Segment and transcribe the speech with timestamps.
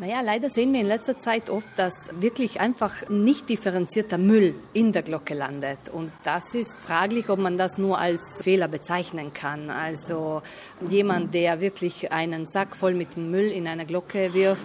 [0.00, 4.92] Naja, leider sehen wir in letzter Zeit oft, dass wirklich einfach nicht differenzierter Müll in
[4.92, 5.90] der Glocke landet.
[5.92, 9.68] Und das ist fraglich, ob man das nur als Fehler bezeichnen kann.
[9.68, 10.40] Also
[10.88, 14.64] jemand, der wirklich einen Sack voll mit Müll in eine Glocke wirft,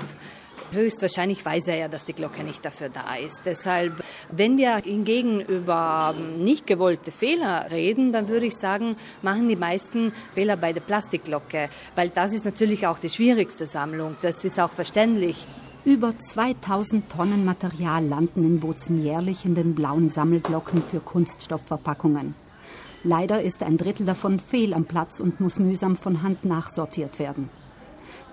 [0.75, 3.42] Höchstwahrscheinlich weiß er ja, dass die Glocke nicht dafür da ist.
[3.46, 9.56] Deshalb, wenn wir hingegen über nicht gewollte Fehler reden, dann würde ich sagen, machen die
[9.56, 14.15] meisten Fehler bei der Plastikglocke, weil das ist natürlich auch die schwierigste Sammlung.
[14.21, 15.46] Das ist auch verständlich.
[15.85, 22.34] Über 2000 Tonnen Material landen in Bozen jährlich in den blauen Sammelglocken für Kunststoffverpackungen.
[23.03, 27.49] Leider ist ein Drittel davon fehl am Platz und muss mühsam von Hand nachsortiert werden.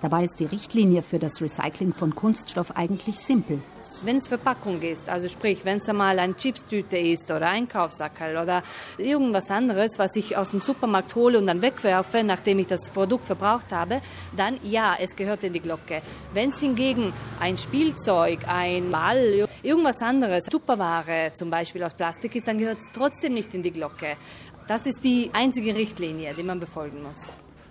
[0.03, 3.61] Dabei ist die Richtlinie für das Recycling von Kunststoff eigentlich simpel.
[4.01, 8.63] Wenn es Verpackung ist, also sprich, wenn es einmal eine Chipstüte ist oder Einkaufssackerl oder
[8.97, 13.23] irgendwas anderes, was ich aus dem Supermarkt hole und dann wegwerfe, nachdem ich das Produkt
[13.23, 14.01] verbraucht habe,
[14.35, 16.01] dann ja, es gehört in die Glocke.
[16.33, 22.45] Wenn es hingegen ein Spielzeug, ein Ball, irgendwas anderes, Tupperware zum Beispiel aus Plastik ist,
[22.45, 24.17] dann gehört es trotzdem nicht in die Glocke.
[24.67, 27.19] Das ist die einzige Richtlinie, die man befolgen muss.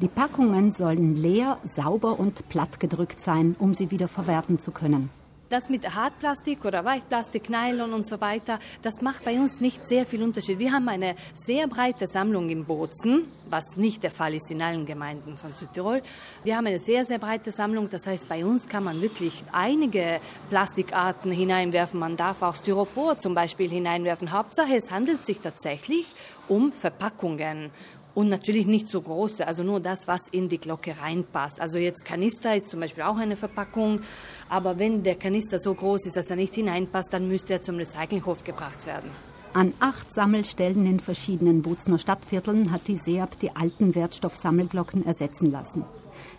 [0.03, 5.11] Die Packungen sollen leer, sauber und platt gedrückt sein, um sie wieder verwerten zu können.
[5.49, 10.05] Das mit Hartplastik oder Weichplastik, Nylon und so weiter, das macht bei uns nicht sehr
[10.05, 10.59] viel Unterschied.
[10.59, 14.87] Wir haben eine sehr breite Sammlung in Bozen, was nicht der Fall ist in allen
[14.87, 16.03] Gemeinden von Südtirol.
[16.43, 17.89] Wir haben eine sehr, sehr breite Sammlung.
[17.89, 20.19] Das heißt, bei uns kann man wirklich einige
[20.51, 22.01] Plastikarten hineinwerfen.
[22.01, 24.33] Man darf auch Styropor zum Beispiel hineinwerfen.
[24.33, 26.07] Hauptsache, es handelt sich tatsächlich
[26.49, 27.71] um Verpackungen
[28.15, 31.61] und natürlich nicht so große, also nur das, was in die Glocke reinpasst.
[31.61, 34.01] Also jetzt Kanister ist zum Beispiel auch eine Verpackung,
[34.49, 37.77] aber wenn der Kanister so groß ist, dass er nicht hineinpasst, dann müsste er zum
[37.77, 39.11] Recyclinghof gebracht werden.
[39.55, 45.85] An acht Sammelstellen in verschiedenen Bozner Stadtvierteln hat die SEAB die alten Wertstoffsammelglocken ersetzen lassen.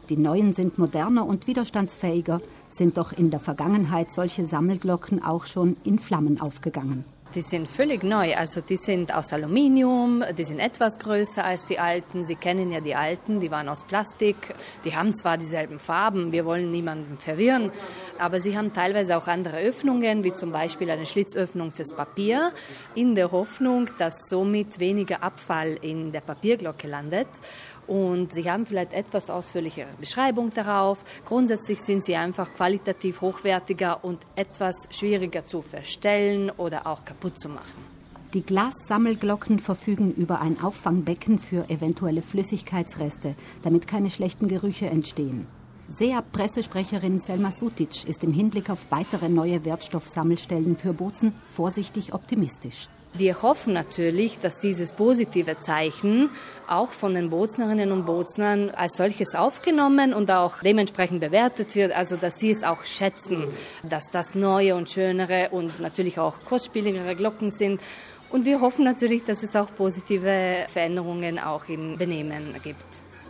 [0.10, 5.78] Die neuen sind moderner und widerstandsfähiger, sind doch in der Vergangenheit solche Sammelglocken auch schon
[5.84, 7.06] in Flammen aufgegangen.
[7.36, 8.36] Die sind völlig neu.
[8.36, 12.22] Also die sind aus Aluminium, die sind etwas größer als die alten.
[12.22, 14.36] Sie kennen ja die alten, die waren aus Plastik.
[14.86, 17.72] Die haben zwar dieselben Farben, wir wollen niemanden verwirren,
[18.20, 22.52] aber sie haben teilweise auch andere Öffnungen, wie zum Beispiel eine Schlitzöffnung fürs Papier,
[22.94, 27.28] in der Hoffnung, dass somit weniger Abfall in der Papierglocke landet.
[27.88, 31.04] Und sie haben vielleicht etwas ausführlichere Beschreibung darauf.
[31.26, 37.50] Grundsätzlich sind sie einfach qualitativ hochwertiger und etwas schwieriger zu verstellen oder auch kaputt zu
[37.50, 37.94] machen.
[38.34, 45.46] Die Glassammelglocken verfügen über ein Auffangbecken für eventuelle Flüssigkeitsreste, damit keine schlechten Gerüche entstehen.
[45.92, 52.88] SEA-Pressesprecherin Selma Sutic ist im Hinblick auf weitere neue Wertstoffsammelstellen für Bozen vorsichtig optimistisch.
[53.16, 56.32] Wir hoffen natürlich, dass dieses positive Zeichen
[56.68, 62.16] auch von den Boznerinnen und Boznern als solches aufgenommen und auch dementsprechend bewertet wird, also
[62.16, 63.44] dass sie es auch schätzen,
[63.84, 67.80] dass das neue und schönere und natürlich auch kostspieligere Glocken sind.
[68.32, 72.84] Und wir hoffen natürlich, dass es auch positive Veränderungen auch im Benehmen gibt.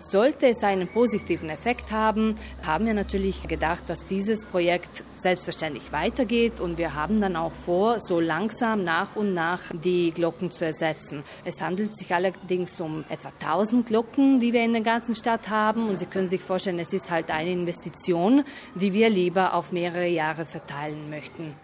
[0.10, 6.60] Sollte es einen positiven Effekt haben, haben wir natürlich gedacht, dass dieses Projekt selbstverständlich weitergeht
[6.60, 11.24] und wir haben dann auch vor, so langsam nach und nach die Glocken zu ersetzen.
[11.46, 15.88] Es handelt sich allerdings um etwa 1000 Glocken, die wir in der ganzen Stadt haben
[15.88, 18.44] und Sie können sich vorstellen, es ist halt eine Investition,
[18.76, 21.56] die wir lieber auf mehrere Jahre verteilen möchten.